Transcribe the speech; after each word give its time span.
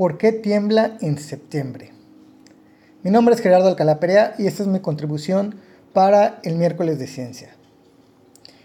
¿Por 0.00 0.16
qué 0.16 0.32
tiembla 0.32 0.96
en 1.02 1.18
septiembre? 1.18 1.92
Mi 3.02 3.10
nombre 3.10 3.34
es 3.34 3.42
Gerardo 3.42 3.68
Alcalá 3.68 4.00
Perea 4.00 4.34
y 4.38 4.46
esta 4.46 4.62
es 4.62 4.66
mi 4.66 4.80
contribución 4.80 5.56
para 5.92 6.40
el 6.42 6.54
miércoles 6.54 6.98
de 6.98 7.06
ciencia. 7.06 7.50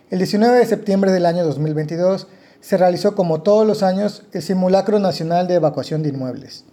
El 0.10 0.20
19 0.20 0.60
de 0.60 0.66
septiembre 0.66 1.12
del 1.12 1.26
año 1.26 1.44
2022 1.44 2.28
se 2.62 2.78
realizó 2.78 3.16
como 3.16 3.42
todos 3.42 3.68
los 3.68 3.84
años 3.84 4.24
el 4.32 4.44
Simulacro 4.44 4.98
Nacional 5.00 5.46
de 5.50 5.56
Evacuación 5.56 6.04
de 6.04 6.08
Inmuebles. 6.08 6.64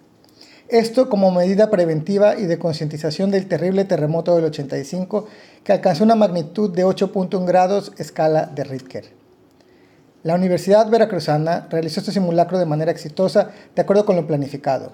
Esto 0.69 1.09
como 1.09 1.33
medida 1.33 1.69
preventiva 1.69 2.39
y 2.39 2.47
de 2.47 2.61
concientización 2.61 3.33
del 3.33 3.49
terrible 3.49 3.85
terremoto 3.85 4.37
del 4.37 4.45
85 4.45 5.27
que 5.65 5.73
alcanzó 5.73 6.05
una 6.05 6.15
magnitud 6.15 6.71
de 6.71 6.87
8.1 6.87 7.45
grados 7.45 7.91
escala 7.99 8.47
de 8.47 8.63
Richter. 8.63 9.22
La 10.23 10.37
Universidad 10.37 10.89
Veracruzana 10.89 11.67
realizó 11.69 11.99
este 11.99 12.13
simulacro 12.13 12.57
de 12.61 12.65
manera 12.65 12.93
exitosa 12.93 13.51
de 13.75 13.83
acuerdo 13.83 14.07
con 14.07 14.15
lo 14.15 14.29
planificado. 14.29 14.93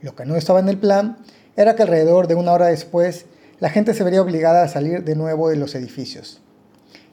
Lo 0.00 0.16
que 0.16 0.24
no 0.24 0.34
estaba 0.34 0.58
en 0.58 0.68
el 0.68 0.76
plan 0.76 1.18
era 1.54 1.76
que 1.76 1.84
alrededor 1.84 2.26
de 2.26 2.34
una 2.34 2.52
hora 2.52 2.66
después 2.66 3.26
la 3.60 3.70
gente 3.70 3.94
se 3.94 4.02
vería 4.02 4.22
obligada 4.22 4.64
a 4.64 4.68
salir 4.68 5.04
de 5.04 5.14
nuevo 5.14 5.50
de 5.50 5.56
los 5.56 5.76
edificios. 5.76 6.40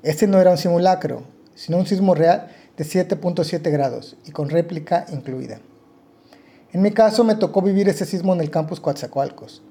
Este 0.01 0.25
no 0.25 0.41
era 0.41 0.49
un 0.49 0.57
simulacro, 0.57 1.25
sino 1.53 1.77
un 1.77 1.85
sismo 1.85 2.15
real 2.15 2.47
de 2.75 2.85
7.7 2.85 3.71
grados 3.71 4.17
y 4.25 4.31
con 4.31 4.49
réplica 4.49 5.05
incluida. 5.13 5.59
En 6.71 6.81
mi 6.81 6.89
caso 6.89 7.23
me 7.23 7.35
tocó 7.35 7.61
vivir 7.61 7.87
ese 7.87 8.07
sismo 8.07 8.33
en 8.33 8.41
el 8.41 8.49
campus 8.49 8.79
Coatzacoalcos. 8.79 9.61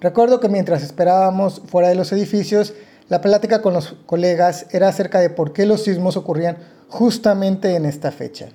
Recuerdo 0.00 0.40
que 0.40 0.48
mientras 0.48 0.82
esperábamos 0.82 1.60
fuera 1.66 1.90
de 1.90 1.96
los 1.96 2.12
edificios, 2.12 2.72
la 3.10 3.20
plática 3.20 3.60
con 3.60 3.74
los 3.74 3.92
colegas 4.06 4.66
era 4.70 4.88
acerca 4.88 5.20
de 5.20 5.28
por 5.28 5.52
qué 5.52 5.66
los 5.66 5.84
sismos 5.84 6.16
ocurrían 6.16 6.56
justamente 6.88 7.74
en 7.74 7.86
esta 7.86 8.12
fecha. 8.12 8.48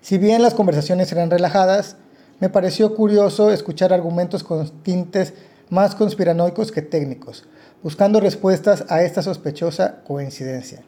Si 0.00 0.18
bien 0.18 0.42
las 0.42 0.54
conversaciones 0.54 1.12
eran 1.12 1.30
relajadas, 1.30 1.96
me 2.40 2.48
pareció 2.48 2.94
curioso 2.94 3.50
escuchar 3.52 3.92
argumentos 3.92 4.42
con 4.42 4.68
tintes 4.82 5.34
más 5.70 5.94
conspiranoicos 5.94 6.72
que 6.72 6.82
técnicos, 6.82 7.44
buscando 7.82 8.20
respuestas 8.20 8.84
a 8.88 9.02
esta 9.02 9.22
sospechosa 9.22 10.02
coincidencia. 10.04 10.82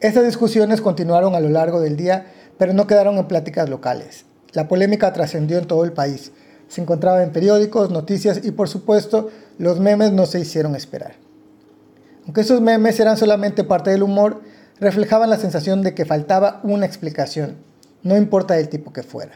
Estas 0.00 0.24
discusiones 0.24 0.80
continuaron 0.80 1.34
a 1.34 1.40
lo 1.40 1.50
largo 1.50 1.80
del 1.80 1.96
día, 1.96 2.26
pero 2.56 2.72
no 2.72 2.86
quedaron 2.86 3.18
en 3.18 3.26
pláticas 3.26 3.68
locales. 3.68 4.24
La 4.52 4.66
polémica 4.66 5.12
trascendió 5.12 5.58
en 5.58 5.66
todo 5.66 5.84
el 5.84 5.92
país. 5.92 6.32
Se 6.68 6.80
encontraba 6.80 7.22
en 7.22 7.32
periódicos, 7.32 7.90
noticias 7.90 8.40
y 8.44 8.52
por 8.52 8.68
supuesto 8.68 9.30
los 9.58 9.80
memes 9.80 10.12
no 10.12 10.26
se 10.26 10.40
hicieron 10.40 10.74
esperar. 10.74 11.16
Aunque 12.24 12.42
esos 12.42 12.60
memes 12.60 12.98
eran 13.00 13.16
solamente 13.16 13.64
parte 13.64 13.90
del 13.90 14.02
humor, 14.02 14.40
reflejaban 14.80 15.30
la 15.30 15.36
sensación 15.36 15.82
de 15.82 15.94
que 15.94 16.04
faltaba 16.04 16.60
una 16.62 16.86
explicación, 16.86 17.56
no 18.02 18.16
importa 18.16 18.58
el 18.58 18.68
tipo 18.68 18.92
que 18.92 19.02
fuera. 19.02 19.32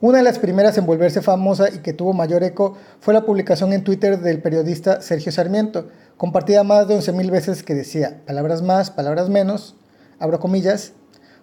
Una 0.00 0.18
de 0.18 0.24
las 0.24 0.38
primeras 0.38 0.76
en 0.78 0.86
volverse 0.86 1.22
famosa 1.22 1.68
y 1.68 1.78
que 1.78 1.92
tuvo 1.92 2.12
mayor 2.12 2.42
eco 2.42 2.76
fue 2.98 3.14
la 3.14 3.24
publicación 3.24 3.72
en 3.72 3.84
Twitter 3.84 4.18
del 4.18 4.42
periodista 4.42 5.00
Sergio 5.00 5.30
Sarmiento, 5.30 5.88
compartida 6.16 6.64
más 6.64 6.88
de 6.88 6.96
11.000 6.96 7.30
veces 7.30 7.62
que 7.62 7.74
decía, 7.74 8.20
palabras 8.26 8.62
más, 8.62 8.90
palabras 8.90 9.28
menos, 9.28 9.76
abro 10.18 10.40
comillas, 10.40 10.94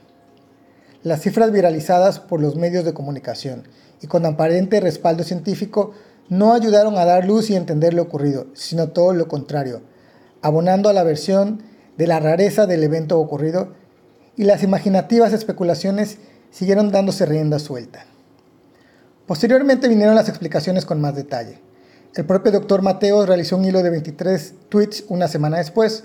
Las 1.03 1.23
cifras 1.23 1.51
viralizadas 1.51 2.21
por 2.21 2.41
los 2.41 2.55
medios 2.55 2.85
de 2.85 2.95
comunicación 2.95 3.65
y 4.01 4.07
con 4.07 4.27
aparente 4.27 4.81
respaldo 4.81 5.25
científico 5.25 5.93
no 6.29 6.53
ayudaron 6.53 6.99
a 6.99 7.05
dar 7.05 7.25
luz 7.25 7.51
y 7.51 7.57
entender 7.57 7.95
lo 7.95 8.03
ocurrido, 8.03 8.47
sino 8.55 8.89
todo 8.89 9.13
lo 9.13 9.29
contrario, 9.29 9.83
abonando 10.43 10.89
a 10.89 10.93
la 10.93 11.03
versión 11.03 11.63
de 11.97 12.07
la 12.07 12.21
rareza 12.21 12.67
del 12.67 12.83
evento 12.83 13.19
ocurrido 13.19 13.73
y 14.37 14.45
las 14.45 14.63
imaginativas 14.63 15.33
especulaciones 15.33 16.19
siguieron 16.51 16.91
dándose 16.91 17.27
rienda 17.27 17.59
suelta. 17.59 18.05
Posteriormente 19.27 19.89
vinieron 19.89 20.15
las 20.15 20.29
explicaciones 20.29 20.85
con 20.85 21.01
más 21.01 21.15
detalle. 21.15 21.59
El 22.15 22.25
propio 22.25 22.53
doctor 22.53 22.83
Mateo 22.83 23.27
realizó 23.27 23.57
un 23.57 23.65
hilo 23.65 23.83
de 23.83 23.91
23 23.91 24.55
tweets 24.69 25.05
una 25.09 25.29
semana 25.29 25.59
después, 25.59 26.05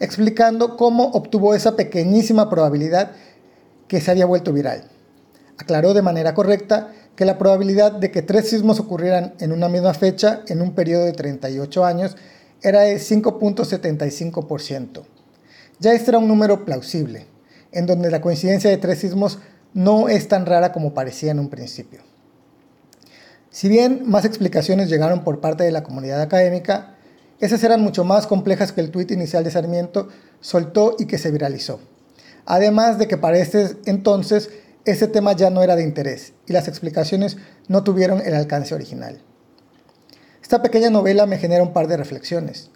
explicando 0.00 0.76
cómo 0.76 1.04
obtuvo 1.12 1.54
esa 1.54 1.76
pequeñísima 1.76 2.50
probabilidad 2.50 3.12
que 3.88 4.00
se 4.00 4.10
había 4.10 4.26
vuelto 4.26 4.52
viral. 4.52 4.90
Aclaró 5.58 5.94
de 5.94 6.02
manera 6.02 6.34
correcta 6.34 6.92
que 7.16 7.24
la 7.24 7.38
probabilidad 7.38 7.92
de 7.92 8.10
que 8.10 8.22
tres 8.22 8.48
sismos 8.48 8.80
ocurrieran 8.80 9.34
en 9.38 9.52
una 9.52 9.68
misma 9.68 9.94
fecha 9.94 10.42
en 10.48 10.60
un 10.60 10.74
periodo 10.74 11.04
de 11.04 11.12
38 11.12 11.84
años 11.84 12.16
era 12.62 12.80
de 12.80 12.96
5.75%. 12.96 15.02
Ya 15.78 15.92
este 15.92 16.10
era 16.10 16.18
un 16.18 16.28
número 16.28 16.64
plausible, 16.64 17.26
en 17.72 17.86
donde 17.86 18.10
la 18.10 18.20
coincidencia 18.20 18.70
de 18.70 18.78
tres 18.78 19.00
sismos 19.00 19.38
no 19.74 20.08
es 20.08 20.28
tan 20.28 20.46
rara 20.46 20.72
como 20.72 20.94
parecía 20.94 21.32
en 21.32 21.40
un 21.40 21.50
principio. 21.50 22.00
Si 23.50 23.68
bien 23.68 24.02
más 24.06 24.24
explicaciones 24.24 24.88
llegaron 24.88 25.22
por 25.22 25.40
parte 25.40 25.62
de 25.62 25.72
la 25.72 25.84
comunidad 25.84 26.20
académica, 26.20 26.96
esas 27.38 27.62
eran 27.62 27.82
mucho 27.82 28.04
más 28.04 28.26
complejas 28.26 28.72
que 28.72 28.80
el 28.80 28.90
tuit 28.90 29.10
inicial 29.10 29.44
de 29.44 29.50
Sarmiento 29.50 30.08
soltó 30.40 30.96
y 30.98 31.06
que 31.06 31.18
se 31.18 31.30
viralizó. 31.30 31.80
Además 32.46 32.98
de 32.98 33.08
que 33.08 33.16
para 33.16 33.38
este 33.38 33.76
entonces 33.86 34.50
ese 34.84 35.08
tema 35.08 35.32
ya 35.32 35.50
no 35.50 35.62
era 35.62 35.76
de 35.76 35.82
interés 35.82 36.34
y 36.46 36.52
las 36.52 36.68
explicaciones 36.68 37.36
no 37.68 37.84
tuvieron 37.84 38.20
el 38.20 38.34
alcance 38.34 38.74
original. 38.74 39.20
Esta 40.42 40.62
pequeña 40.62 40.90
novela 40.90 41.26
me 41.26 41.38
genera 41.38 41.62
un 41.62 41.72
par 41.72 41.88
de 41.88 41.96
reflexiones. 41.96 42.70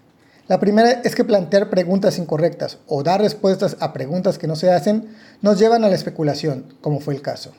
La 0.46 0.58
primera 0.58 0.90
es 1.04 1.14
que 1.14 1.24
plantear 1.24 1.68
preguntas 1.68 2.18
incorrectas 2.18 2.78
o 2.86 3.02
dar 3.02 3.20
respuestas 3.20 3.76
a 3.80 3.92
preguntas 3.92 4.38
que 4.38 4.46
no 4.46 4.56
se 4.56 4.70
hacen 4.70 5.14
nos 5.42 5.58
llevan 5.58 5.84
a 5.84 5.90
la 5.90 5.94
especulación, 5.94 6.74
como 6.80 7.00
fue 7.00 7.14
el 7.14 7.20
caso. 7.20 7.52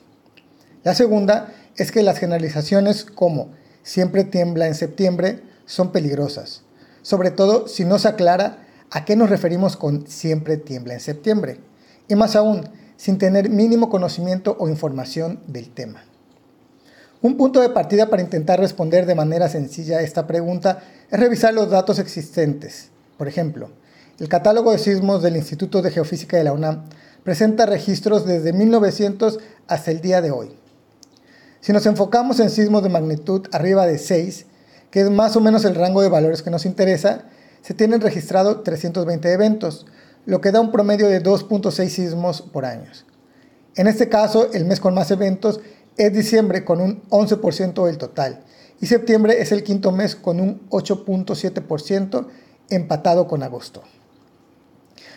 La 0.82 0.94
segunda 0.94 1.52
es 1.76 1.92
que 1.92 2.02
las 2.02 2.18
generalizaciones 2.18 3.04
como 3.04 3.52
siempre 3.84 4.24
tiembla 4.24 4.66
en 4.66 4.74
septiembre 4.74 5.42
son 5.66 5.92
peligrosas, 5.92 6.62
sobre 7.02 7.30
todo 7.30 7.68
si 7.68 7.84
no 7.84 8.00
se 8.00 8.08
aclara 8.08 8.66
a 8.90 9.04
qué 9.04 9.14
nos 9.14 9.30
referimos 9.30 9.76
con 9.76 10.08
siempre 10.08 10.56
tiembla 10.56 10.94
en 10.94 11.00
septiembre, 11.00 11.60
y 12.08 12.16
más 12.16 12.34
aún, 12.34 12.68
sin 13.00 13.16
tener 13.16 13.48
mínimo 13.48 13.88
conocimiento 13.88 14.58
o 14.60 14.68
información 14.68 15.40
del 15.46 15.70
tema. 15.70 16.04
Un 17.22 17.38
punto 17.38 17.62
de 17.62 17.70
partida 17.70 18.10
para 18.10 18.20
intentar 18.20 18.60
responder 18.60 19.06
de 19.06 19.14
manera 19.14 19.48
sencilla 19.48 20.02
esta 20.02 20.26
pregunta 20.26 20.82
es 21.10 21.18
revisar 21.18 21.54
los 21.54 21.70
datos 21.70 21.98
existentes. 21.98 22.90
Por 23.16 23.26
ejemplo, 23.26 23.70
el 24.18 24.28
catálogo 24.28 24.70
de 24.70 24.76
sismos 24.76 25.22
del 25.22 25.36
Instituto 25.36 25.80
de 25.80 25.90
Geofísica 25.90 26.36
de 26.36 26.44
la 26.44 26.52
UNAM 26.52 26.90
presenta 27.24 27.64
registros 27.64 28.26
desde 28.26 28.52
1900 28.52 29.38
hasta 29.66 29.90
el 29.90 30.02
día 30.02 30.20
de 30.20 30.32
hoy. 30.32 30.50
Si 31.62 31.72
nos 31.72 31.86
enfocamos 31.86 32.38
en 32.38 32.50
sismos 32.50 32.82
de 32.82 32.90
magnitud 32.90 33.46
arriba 33.50 33.86
de 33.86 33.96
6, 33.96 34.44
que 34.90 35.00
es 35.00 35.10
más 35.10 35.36
o 35.36 35.40
menos 35.40 35.64
el 35.64 35.74
rango 35.74 36.02
de 36.02 36.10
valores 36.10 36.42
que 36.42 36.50
nos 36.50 36.66
interesa, 36.66 37.22
se 37.62 37.72
tienen 37.72 38.02
registrado 38.02 38.60
320 38.60 39.32
eventos, 39.32 39.86
lo 40.30 40.40
que 40.40 40.52
da 40.52 40.60
un 40.60 40.70
promedio 40.70 41.08
de 41.08 41.20
2.6 41.20 41.88
sismos 41.88 42.40
por 42.40 42.64
año. 42.64 42.88
En 43.74 43.88
este 43.88 44.08
caso, 44.08 44.52
el 44.52 44.64
mes 44.64 44.78
con 44.78 44.94
más 44.94 45.10
eventos 45.10 45.58
es 45.96 46.12
diciembre 46.12 46.64
con 46.64 46.80
un 46.80 47.02
11% 47.10 47.84
del 47.86 47.98
total 47.98 48.44
y 48.80 48.86
septiembre 48.86 49.42
es 49.42 49.50
el 49.50 49.64
quinto 49.64 49.90
mes 49.90 50.14
con 50.14 50.38
un 50.38 50.68
8.7% 50.70 52.28
empatado 52.70 53.26
con 53.26 53.42
agosto. 53.42 53.82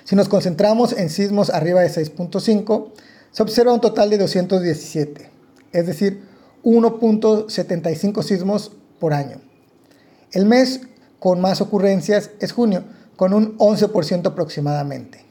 Si 0.04 0.16
nos 0.16 0.28
concentramos 0.30 0.94
en 0.94 1.12
sismos 1.12 1.52
arriba 1.52 1.82
de 1.82 1.90
6.5, 1.90 2.90
se 3.30 3.44
observa 3.44 3.72
un 3.72 3.82
total 3.82 4.10
de 4.10 4.18
217, 4.18 5.30
es 5.74 5.86
decir, 5.86 6.24
1.75 6.64 8.24
sismos 8.24 8.72
por 9.00 9.14
año. 9.14 9.38
El 10.32 10.48
mes 10.48 10.82
con 11.20 11.40
más 11.40 11.62
ocurrencias 11.62 12.32
es 12.40 12.52
junio, 12.52 12.84
con 13.16 13.34
un 13.34 13.58
11% 13.58 14.28
aproximadamente. 14.28 15.26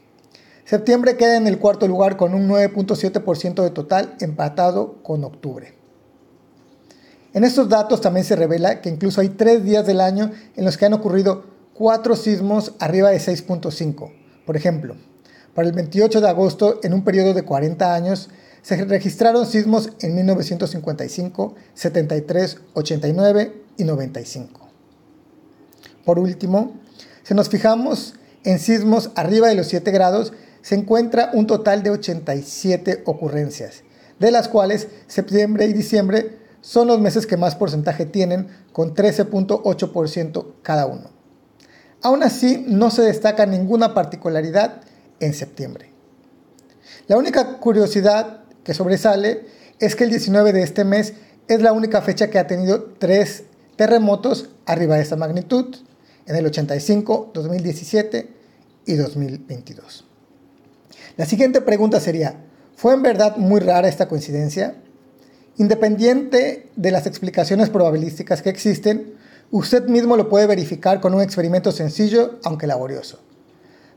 Septiembre 0.65 1.17
queda 1.17 1.37
en 1.37 1.47
el 1.47 1.59
cuarto 1.59 1.89
lugar 1.89 2.17
con 2.17 2.35
un 2.35 2.49
9.7% 2.49 3.63
de 3.63 3.71
total 3.71 4.17
empatado 4.21 5.03
con 5.03 5.25
octubre. 5.25 5.75
En 7.35 7.45
estos 7.45 7.69
datos 7.69 8.01
también 8.01 8.25
se 8.25 8.37
revela 8.37 8.81
que 8.81 8.91
incluso 8.91 9.21
hay 9.21 9.31
tres 9.31 9.65
días 9.65 9.87
del 9.87 10.01
año 10.01 10.31
en 10.55 10.65
los 10.65 10.77
que 10.77 10.87
han 10.87 10.93
ocurrido 10.93 11.45
cuatro 11.75 12.15
sismos 12.15 12.75
arriba 12.79 13.11
de 13.11 13.19
6.5. 13.19 14.13
Por 14.45 14.57
ejemplo, 14.57 14.97
para 15.55 15.69
el 15.69 15.75
28 15.75 16.21
de 16.21 16.29
agosto, 16.29 16.81
en 16.83 16.95
un 16.95 17.05
periodo 17.05 17.35
de 17.35 17.43
40 17.43 17.95
años, 17.95 18.29
se 18.63 18.85
registraron 18.85 19.47
sismos 19.47 19.91
en 20.01 20.15
1955, 20.15 21.55
73, 21.75 22.59
89 22.75 23.63
y 23.77 23.85
95. 23.85 24.69
Por 26.05 26.19
último, 26.19 26.75
si 27.23 27.35
nos 27.35 27.49
fijamos 27.49 28.15
en 28.45 28.59
sismos 28.59 29.11
arriba 29.15 29.49
de 29.49 29.55
los 29.55 29.69
7 29.69 29.91
grados, 29.91 30.33
se 30.63 30.75
encuentra 30.75 31.31
un 31.33 31.47
total 31.47 31.83
de 31.83 31.91
87 31.91 33.03
ocurrencias, 33.05 33.83
de 34.19 34.31
las 34.31 34.49
cuales 34.49 34.89
septiembre 35.07 35.67
y 35.67 35.73
diciembre 35.73 36.39
son 36.61 36.87
los 36.87 37.01
meses 37.01 37.27
que 37.27 37.37
más 37.37 37.57
porcentaje 37.57 38.07
tienen, 38.07 38.49
con 38.73 38.95
13.8% 38.95 40.47
cada 40.63 40.87
uno. 40.87 41.11
Aún 42.03 42.23
así, 42.23 42.65
no 42.69 42.91
se 42.91 43.03
destaca 43.03 43.47
ninguna 43.47 43.95
particularidad 43.95 44.81
en 45.21 45.35
septiembre. 45.35 45.91
La 47.09 47.17
única 47.17 47.59
curiosidad 47.59 48.45
que 48.65 48.75
sobresale 48.75 49.47
es 49.79 49.97
que 49.97 50.05
el 50.05 50.11
19 50.11 50.53
de 50.53 50.63
este 50.63 50.85
mes 50.85 51.15
es 51.49 51.61
la 51.61 51.73
única 51.73 52.01
fecha 52.01 52.31
que 52.31 52.39
ha 52.39 52.47
tenido 52.47 52.85
tres 52.99 53.45
terremotos 53.77 54.51
arriba 54.67 54.97
de 54.97 55.03
esta 55.03 55.17
magnitud, 55.17 55.77
en 56.27 56.37
el 56.37 56.47
85, 56.47 57.31
2017 57.35 58.29
y 58.87 58.95
2022. 58.95 60.05
La 61.17 61.27
siguiente 61.27 61.61
pregunta 61.61 62.01
sería, 62.01 62.37
¿fue 62.77 62.95
en 62.95 63.03
verdad 63.03 63.37
muy 63.37 63.61
rara 63.61 63.89
esta 63.89 64.09
coincidencia? 64.09 64.77
Independiente 65.59 66.71
de 66.77 66.91
las 66.91 67.07
explicaciones 67.07 67.69
probabilísticas 67.69 68.41
que 68.41 68.51
existen, 68.51 69.15
usted 69.51 69.87
mismo 69.87 70.17
lo 70.17 70.29
puede 70.29 70.47
verificar 70.47 71.01
con 71.01 71.15
un 71.15 71.21
experimento 71.21 71.73
sencillo, 71.73 72.39
aunque 72.45 72.67
laborioso. 72.67 73.21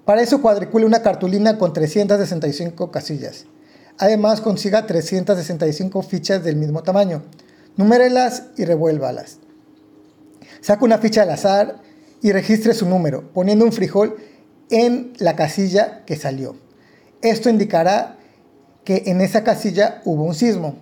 Para 0.04 0.22
eso 0.22 0.42
cuadricule 0.42 0.86
una 0.86 1.02
cartulina 1.02 1.58
con 1.58 1.74
365 1.74 2.92
casillas. 2.92 3.46
Además 3.98 4.42
consiga 4.42 4.86
365 4.86 6.02
fichas 6.02 6.44
del 6.44 6.58
mismo 6.58 6.84
tamaño. 6.84 7.24
Numérelas 7.78 8.44
y 8.58 8.66
revuélvalas. 8.66 9.38
Saca 10.62 10.84
una 10.84 10.98
ficha 10.98 11.24
al 11.24 11.30
azar 11.30 11.82
y 12.26 12.32
registre 12.32 12.74
su 12.74 12.90
número, 12.90 13.32
poniendo 13.34 13.66
un 13.66 13.72
frijol 13.72 14.18
en 14.72 15.14
la 15.20 15.36
casilla 15.36 16.04
que 16.08 16.16
salió. 16.16 16.56
Esto 17.22 17.52
indicará 17.52 18.18
que 18.84 19.04
en 19.06 19.22
esa 19.22 19.44
casilla 19.44 20.02
hubo 20.06 20.24
un 20.24 20.34
sismo. 20.34 20.76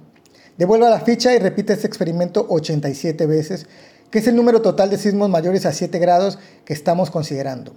Devuelva 0.57 0.89
la 0.89 1.01
ficha 1.01 1.35
y 1.35 1.39
repite 1.39 1.73
este 1.73 1.85
experimento 1.85 2.45
87 2.47 3.25
veces, 3.25 3.65
que 4.09 4.19
es 4.19 4.27
el 4.27 4.37
número 4.37 4.61
total 4.61 4.89
de 4.89 4.97
sismos 4.97 5.29
mayores 5.29 5.65
a 5.65 5.73
7 5.73 5.99
grados 5.99 6.39
que 6.63 6.71
estamos 6.71 7.11
considerando. 7.11 7.75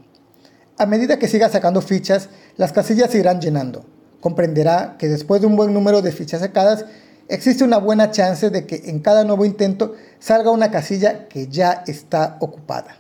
A 0.79 0.87
medida 0.87 1.19
que 1.19 1.27
siga 1.27 1.49
sacando 1.49 1.81
fichas, 1.83 2.29
las 2.57 2.73
casillas 2.73 3.11
se 3.11 3.19
irán 3.19 3.41
llenando. 3.41 3.85
Comprenderá 4.21 4.95
que 4.97 5.09
después 5.09 5.41
de 5.41 5.49
un 5.49 5.57
buen 5.57 5.75
número 5.75 6.03
de 6.03 6.13
fichas 6.13 6.41
sacadas, 6.41 6.85
existe 7.27 7.65
una 7.65 7.79
buena 7.79 8.13
chance 8.13 8.49
de 8.49 8.65
que 8.65 8.83
en 8.87 9.01
cada 9.01 9.25
nuevo 9.25 9.45
intento 9.45 9.97
salga 10.21 10.53
una 10.53 10.71
casilla 10.71 11.27
que 11.27 11.49
ya 11.49 11.83
está 11.89 12.37
ocupada. 12.39 12.99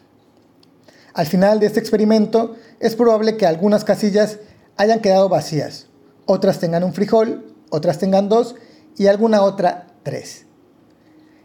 Al 1.17 1.25
final 1.27 1.61
de 1.61 1.67
este 1.67 1.81
experimento, 1.81 2.57
es 2.79 2.95
probable 2.95 3.39
que 3.39 3.47
algunas 3.47 3.85
casillas 3.85 4.39
hayan 4.77 5.01
quedado 5.01 5.31
vacías, 5.31 5.87
otras 6.27 6.61
tengan 6.61 6.85
un 6.85 6.93
frijol, 6.93 7.55
otras 7.71 7.99
tengan 7.99 8.29
dos 8.29 8.55
y 8.99 9.07
alguna 9.07 9.41
otra 9.41 9.87
3. 10.03 10.45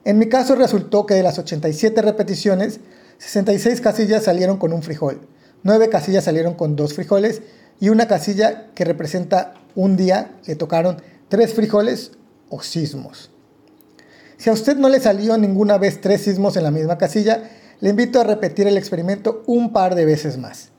En 0.03 0.17
mi 0.17 0.27
caso 0.27 0.55
resultó 0.55 1.05
que 1.05 1.13
de 1.13 1.23
las 1.23 1.39
87 1.39 2.01
repeticiones, 2.01 2.81
66 3.19 3.79
casillas 3.79 4.25
salieron 4.25 4.57
con 4.57 4.73
un 4.73 4.83
frijol, 4.83 5.21
9 5.63 5.87
casillas 5.87 6.25
salieron 6.25 6.55
con 6.55 6.75
dos 6.75 6.93
frijoles 6.93 7.41
y 7.79 7.87
una 7.87 8.09
casilla 8.09 8.73
que 8.75 8.83
representa 8.83 9.53
un 9.75 9.95
día 9.95 10.33
le 10.47 10.57
tocaron 10.57 11.01
3 11.29 11.53
frijoles 11.53 12.11
o 12.49 12.61
sismos. 12.61 13.31
Si 14.35 14.49
a 14.49 14.53
usted 14.53 14.75
no 14.75 14.89
le 14.89 14.99
salió 14.99 15.37
ninguna 15.37 15.77
vez 15.77 16.01
tres 16.01 16.23
sismos 16.23 16.57
en 16.57 16.63
la 16.63 16.71
misma 16.71 16.97
casilla, 16.97 17.43
le 17.81 17.89
invito 17.89 18.21
a 18.21 18.23
repetir 18.23 18.67
el 18.67 18.77
experimento 18.77 19.43
un 19.47 19.73
par 19.73 19.95
de 19.95 20.05
veces 20.05 20.37
más. 20.37 20.69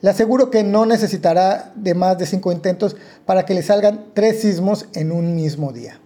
Le 0.00 0.10
aseguro 0.10 0.50
que 0.50 0.64
no 0.64 0.86
necesitará 0.86 1.72
de 1.76 1.94
más 1.94 2.18
de 2.18 2.26
5 2.26 2.50
intentos 2.50 2.96
para 3.26 3.44
que 3.44 3.54
le 3.54 3.62
salgan 3.62 4.06
tres 4.14 4.40
sismos 4.40 4.86
en 4.94 5.12
un 5.12 5.36
mismo 5.36 5.72
día. 5.72 6.00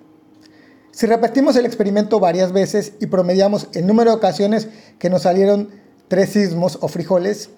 Si 0.91 1.07
repetimos 1.07 1.57
el 1.57 1.67
experimento 1.67 2.21
varias 2.21 2.53
veces 2.53 2.95
y 3.01 3.07
promediamos 3.07 3.69
el 3.75 3.87
número 3.87 4.11
de 4.11 4.17
ocasiones 4.17 4.69
que 4.99 5.11
nos 5.11 5.23
salieron 5.23 5.71
tres 6.09 6.31
sismos 6.31 6.79
o 6.81 6.89
frijoles 6.89 7.51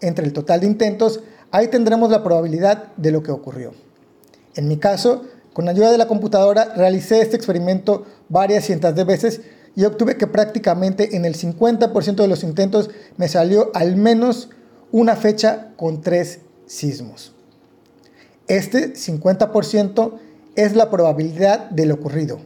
entre 0.00 0.26
el 0.26 0.32
total 0.32 0.60
de 0.60 0.66
intentos, 0.66 1.20
ahí 1.52 1.68
tendremos 1.68 2.10
la 2.10 2.22
probabilidad 2.22 2.92
de 2.96 3.12
lo 3.12 3.22
que 3.22 3.30
ocurrió. 3.30 3.72
En 4.56 4.66
mi 4.66 4.76
caso, 4.76 5.24
con 5.52 5.68
ayuda 5.68 5.92
de 5.92 5.98
la 5.98 6.08
computadora, 6.08 6.72
realicé 6.76 7.20
este 7.20 7.36
experimento 7.36 8.06
varias 8.28 8.64
cientos 8.64 8.94
de 8.94 9.04
veces 9.04 9.40
y 9.76 9.84
obtuve 9.84 10.16
que 10.16 10.26
prácticamente 10.26 11.16
en 11.16 11.24
el 11.24 11.36
50% 11.36 12.16
de 12.16 12.28
los 12.28 12.42
intentos 12.42 12.90
me 13.16 13.28
salió 13.28 13.70
al 13.74 13.96
menos 13.96 14.50
una 14.92 15.16
fecha 15.16 15.72
con 15.76 16.00
tres 16.00 16.40
sismos. 16.66 17.32
Este 18.48 18.94
50% 18.94 20.12
es 20.56 20.74
la 20.74 20.90
probabilidad 20.90 21.70
de 21.70 21.86
lo 21.86 21.94
ocurrido. 21.94 22.40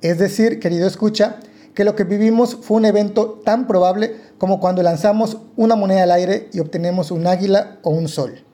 Es 0.00 0.18
decir, 0.18 0.58
querido 0.58 0.86
escucha, 0.86 1.38
que 1.74 1.84
lo 1.84 1.96
que 1.96 2.04
vivimos 2.04 2.56
fue 2.62 2.76
un 2.76 2.84
evento 2.84 3.40
tan 3.44 3.66
probable 3.66 4.16
como 4.38 4.60
cuando 4.60 4.82
lanzamos 4.82 5.38
una 5.56 5.74
moneda 5.74 6.04
al 6.04 6.12
aire 6.12 6.48
y 6.52 6.60
obtenemos 6.60 7.10
un 7.10 7.26
águila 7.26 7.78
o 7.82 7.90
un 7.90 8.08
sol. 8.08 8.44